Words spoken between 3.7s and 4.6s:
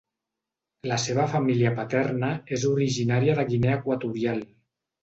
Equatorial.